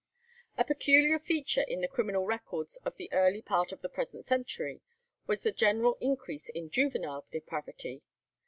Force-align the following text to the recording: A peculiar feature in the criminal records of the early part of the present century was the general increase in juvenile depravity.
A 0.57 0.65
peculiar 0.65 1.19
feature 1.19 1.61
in 1.61 1.81
the 1.81 1.87
criminal 1.87 2.25
records 2.25 2.75
of 2.77 2.95
the 2.97 3.07
early 3.13 3.43
part 3.43 3.71
of 3.71 3.83
the 3.83 3.87
present 3.89 4.25
century 4.25 4.81
was 5.27 5.43
the 5.43 5.51
general 5.51 5.95
increase 6.01 6.49
in 6.49 6.71
juvenile 6.71 7.27
depravity. 7.29 8.01